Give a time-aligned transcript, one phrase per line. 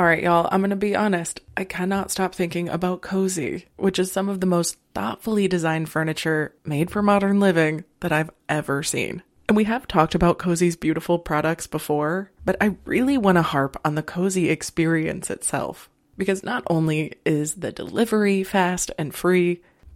[0.00, 1.42] All right, y'all, I'm going to be honest.
[1.58, 6.54] I cannot stop thinking about Cozey, which is some of the most thoughtfully designed furniture
[6.64, 9.22] made for modern living that I've ever seen.
[9.46, 13.78] And we have talked about Cozey's beautiful products before, but I really want to harp
[13.84, 15.90] on the Cozey experience itself.
[16.16, 19.60] Because not only is the delivery fast and free,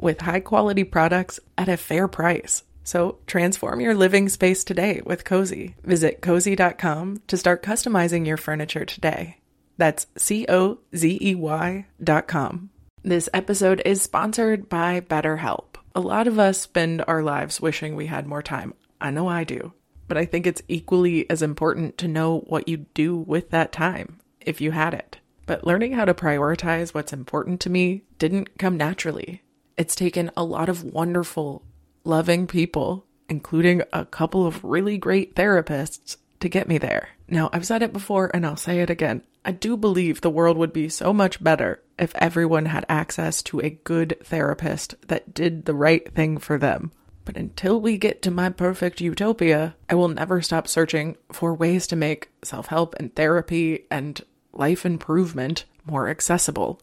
[0.00, 2.64] with high quality products at a fair price.
[2.84, 5.74] So transform your living space today with Cozey.
[5.84, 9.38] Visit cozey.com to start customizing your furniture today.
[9.76, 12.70] That's C O Z E Y dot com.
[13.02, 15.76] This episode is sponsored by BetterHelp.
[15.94, 18.74] A lot of us spend our lives wishing we had more time.
[19.00, 19.72] I know I do.
[20.06, 24.18] But I think it's equally as important to know what you'd do with that time,
[24.40, 25.18] if you had it.
[25.46, 29.42] But learning how to prioritize what's important to me didn't come naturally.
[29.80, 31.62] It's taken a lot of wonderful,
[32.04, 37.08] loving people, including a couple of really great therapists, to get me there.
[37.28, 39.22] Now, I've said it before and I'll say it again.
[39.42, 43.60] I do believe the world would be so much better if everyone had access to
[43.60, 46.92] a good therapist that did the right thing for them.
[47.24, 51.86] But until we get to my perfect utopia, I will never stop searching for ways
[51.86, 54.20] to make self help and therapy and
[54.52, 56.82] life improvement more accessible.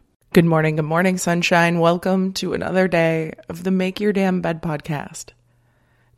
[0.33, 1.79] Good morning, good morning, sunshine.
[1.79, 5.31] Welcome to another day of the Make Your Damn Bed podcast.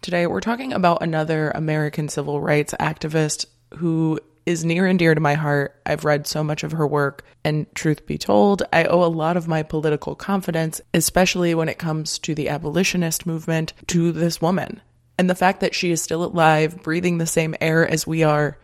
[0.03, 3.47] Today, we're talking about another American civil rights activist
[3.77, 5.81] who is near and dear to my heart.
[5.83, 9.35] I've read so much of her work, and truth be told, I owe a lot
[9.35, 14.79] of my political confidence, especially when it comes to the abolitionist movement, to this woman.
[15.17, 18.59] And the fact that she is still alive, breathing the same air as we are,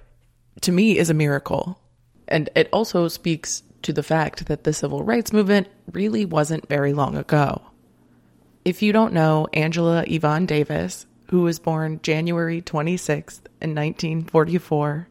[0.62, 1.82] to me is a miracle.
[2.28, 6.94] And it also speaks to the fact that the civil rights movement really wasn't very
[6.94, 7.62] long ago.
[8.66, 15.08] If you don't know Angela Yvonne Davis, who was born January 26th in 1944,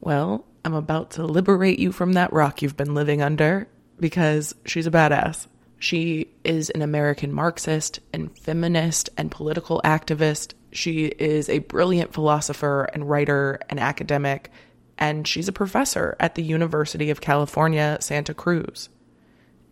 [0.00, 3.68] well, I'm about to liberate you from that rock you've been living under
[3.98, 5.46] because she's a badass.
[5.78, 10.52] She is an American Marxist and feminist and political activist.
[10.72, 14.50] She is a brilliant philosopher and writer and academic
[15.00, 18.90] and she's a professor at the University of California, Santa Cruz.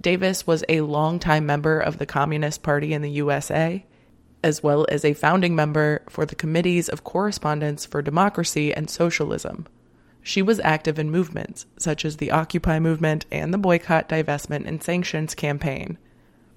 [0.00, 3.84] Davis was a longtime member of the Communist Party in the USA,
[4.42, 9.66] as well as a founding member for the Committees of Correspondence for Democracy and Socialism.
[10.22, 14.82] She was active in movements such as the Occupy movement and the Boycott, Divestment, and
[14.82, 15.98] Sanctions campaign.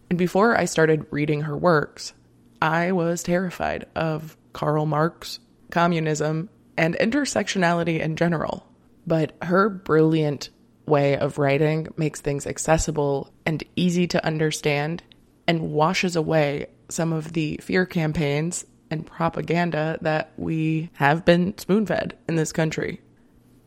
[0.09, 2.13] And before I started reading her works,
[2.61, 5.39] I was terrified of Karl Marx,
[5.71, 8.67] communism, and intersectionality in general.
[9.05, 10.49] But her brilliant
[10.85, 15.03] way of writing makes things accessible and easy to understand
[15.47, 21.85] and washes away some of the fear campaigns and propaganda that we have been spoon
[21.85, 23.01] fed in this country.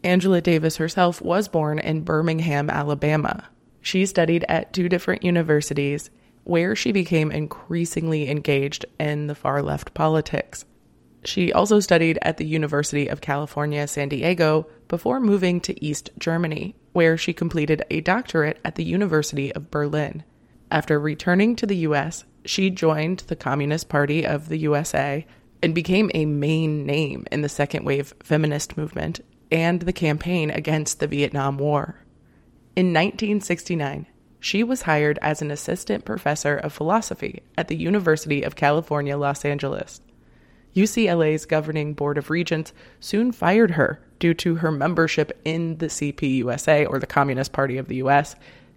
[0.02, 3.48] Angela Davis herself was born in Birmingham, Alabama.
[3.80, 6.10] She studied at two different universities
[6.44, 10.66] where she became increasingly engaged in the far left politics.
[11.24, 16.74] She also studied at the University of California, San Diego before moving to East Germany,
[16.92, 20.22] where she completed a doctorate at the University of Berlin.
[20.70, 25.26] After returning to the US, she joined the Communist Party of the USA
[25.62, 31.00] and became a main name in the second wave feminist movement and the campaign against
[31.00, 32.00] the Vietnam War.
[32.76, 34.06] In 1969,
[34.40, 39.42] she was hired as an assistant professor of philosophy at the University of California, Los
[39.44, 40.02] Angeles.
[40.74, 46.88] UCLA's governing board of regents soon fired her due to her membership in the CPUSA,
[46.88, 48.34] or the Communist Party of the US,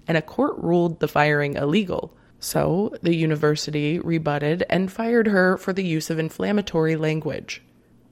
[0.08, 2.16] and a court ruled the firing illegal.
[2.40, 7.64] So the university rebutted and fired her for the use of inflammatory language.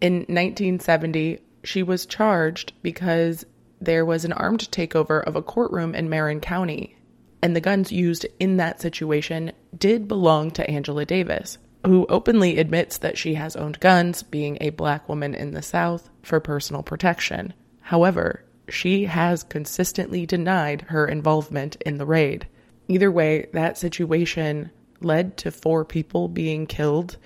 [0.01, 3.45] In 1970, she was charged because
[3.79, 6.95] there was an armed takeover of a courtroom in Marin County,
[7.41, 12.97] and the guns used in that situation did belong to Angela Davis, who openly admits
[12.97, 17.53] that she has owned guns, being a black woman in the South, for personal protection.
[17.81, 22.47] However, she has consistently denied her involvement in the raid.
[22.87, 24.71] Either way, that situation
[25.01, 27.17] led to four people being killed,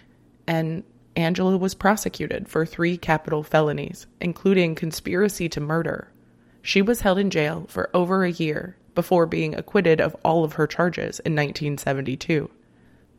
[0.47, 0.83] and
[1.15, 6.11] Angela was prosecuted for three capital felonies, including conspiracy to murder.
[6.61, 10.53] She was held in jail for over a year before being acquitted of all of
[10.53, 12.49] her charges in 1972.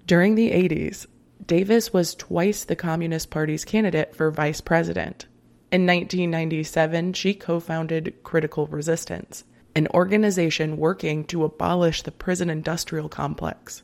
[0.07, 1.07] During the 80s,
[1.47, 5.27] Davis was twice the Communist Party's candidate for vice president.
[5.73, 9.45] In 1997, she co founded Critical Resistance,
[9.75, 13.83] an organization working to abolish the prison industrial complex.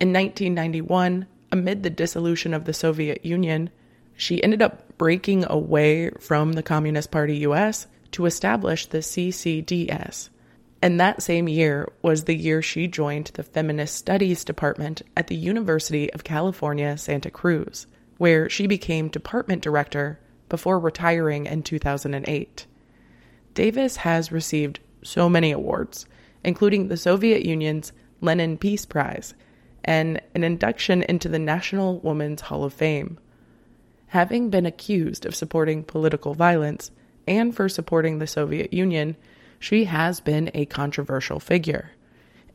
[0.00, 3.70] In 1991, amid the dissolution of the Soviet Union,
[4.16, 10.30] she ended up breaking away from the Communist Party US to establish the CCDS.
[10.82, 15.36] And that same year was the year she joined the Feminist Studies Department at the
[15.36, 17.86] University of California, Santa Cruz,
[18.16, 20.18] where she became department director
[20.48, 22.66] before retiring in 2008.
[23.52, 26.06] Davis has received so many awards,
[26.44, 29.34] including the Soviet Union's Lenin Peace Prize
[29.84, 33.18] and an induction into the National Women's Hall of Fame.
[34.08, 36.90] Having been accused of supporting political violence
[37.26, 39.16] and for supporting the Soviet Union,
[39.60, 41.92] she has been a controversial figure.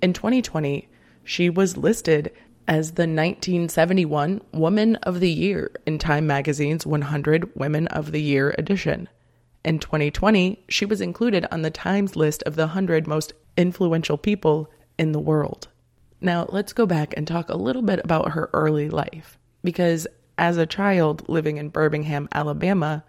[0.01, 0.89] In 2020,
[1.23, 2.31] she was listed
[2.67, 8.55] as the 1971 Woman of the Year in Time magazine's 100 Women of the Year
[8.57, 9.07] edition.
[9.63, 14.69] In 2020, she was included on the Times list of the 100 most influential people
[14.97, 15.67] in the world.
[16.19, 20.07] Now, let's go back and talk a little bit about her early life, because
[20.39, 23.03] as a child living in Birmingham, Alabama,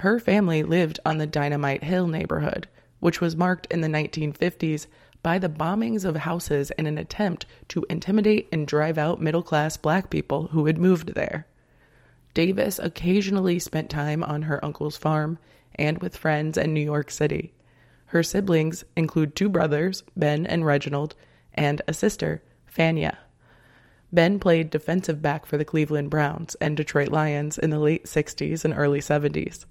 [0.00, 2.68] her family lived on the Dynamite Hill neighborhood,
[3.04, 4.86] which was marked in the 1950s
[5.22, 9.76] by the bombings of houses in an attempt to intimidate and drive out middle class
[9.76, 11.46] black people who had moved there.
[12.32, 15.38] Davis occasionally spent time on her uncle's farm
[15.74, 17.52] and with friends in New York City.
[18.06, 21.14] Her siblings include two brothers, Ben and Reginald,
[21.52, 22.42] and a sister,
[22.74, 23.18] Fania.
[24.14, 28.64] Ben played defensive back for the Cleveland Browns and Detroit Lions in the late 60s
[28.64, 29.66] and early 70s.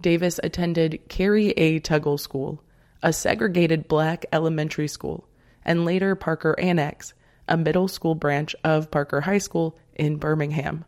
[0.00, 1.80] Davis attended Carrie A.
[1.80, 2.62] Tuggle School,
[3.02, 5.28] a segregated black elementary school,
[5.64, 7.14] and later Parker Annex,
[7.48, 10.84] a middle school branch of Parker High School in Birmingham.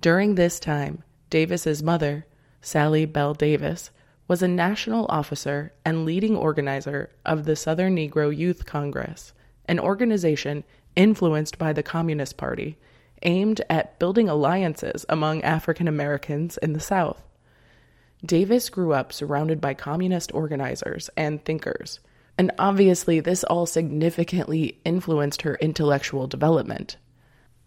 [0.00, 2.26] During this time, Davis's mother,
[2.62, 3.90] Sallye Bell Davis,
[4.26, 9.32] was a national officer and leading organizer of the Southern Negro Youth Congress,
[9.66, 10.64] an organization
[10.96, 12.76] influenced by the Communist Party
[13.22, 17.22] aimed at building alliances among African Americans in the South.
[18.24, 22.00] Davis grew up surrounded by communist organizers and thinkers,
[22.36, 26.96] and obviously, this all significantly influenced her intellectual development.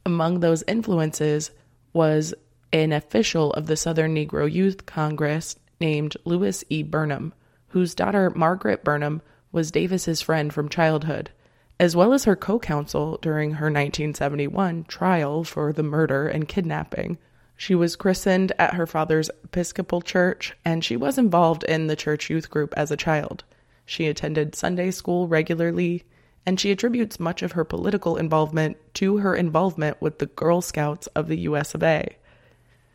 [0.05, 1.51] Among those influences
[1.93, 2.33] was
[2.73, 6.83] an official of the Southern Negro Youth Congress named Louis E.
[6.83, 7.33] Burnham,
[7.67, 11.31] whose daughter Margaret Burnham was Davis's friend from childhood,
[11.79, 17.17] as well as her co-counsel during her 1971 trial for the murder and kidnapping.
[17.61, 22.27] She was christened at her father's Episcopal church, and she was involved in the church
[22.27, 23.43] youth group as a child.
[23.85, 26.03] She attended Sunday school regularly,
[26.43, 31.05] and she attributes much of her political involvement to her involvement with the Girl Scouts
[31.15, 32.17] of the US of A.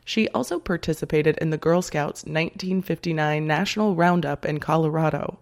[0.05, 5.39] She also participated in the Girl Scouts 1959 National Roundup in Colorado.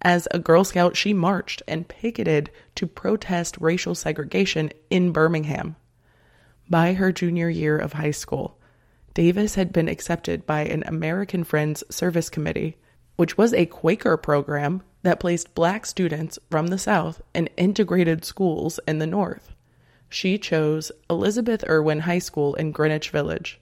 [0.00, 5.76] As a Girl Scout, she marched and picketed to protest racial segregation in Birmingham.
[6.70, 8.56] By her junior year of high school,
[9.12, 12.76] Davis had been accepted by an American Friends Service Committee,
[13.16, 18.78] which was a Quaker program that placed black students from the South in integrated schools
[18.86, 19.52] in the North.
[20.08, 23.60] She chose Elizabeth Irwin High School in Greenwich Village.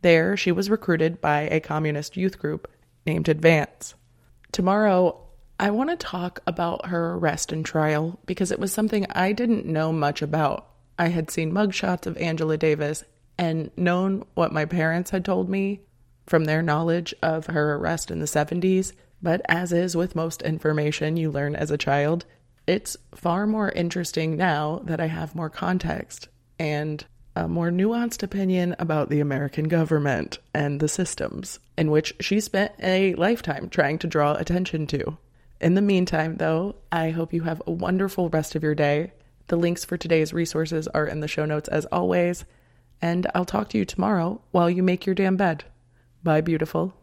[0.00, 2.70] There, she was recruited by a communist youth group
[3.04, 3.94] named Advance.
[4.52, 5.20] Tomorrow,
[5.60, 9.66] I want to talk about her arrest and trial because it was something I didn't
[9.66, 10.70] know much about.
[10.98, 13.04] I had seen mugshots of Angela Davis
[13.38, 15.80] and known what my parents had told me
[16.26, 21.16] from their knowledge of her arrest in the 70s, but as is with most information
[21.16, 22.24] you learn as a child,
[22.66, 27.04] It's far more interesting now that I have more context and
[27.36, 32.72] a more nuanced opinion about the American government and the systems in which she spent
[32.82, 35.16] a lifetime trying to draw attention to.
[35.60, 39.12] In the meantime, though, I hope you have a wonderful rest of your day.
[39.48, 42.44] The links for today's resources are in the show notes as always,
[43.00, 45.64] and I'll talk to you tomorrow while you make your damn bed.
[46.22, 46.94] Bye, beautiful.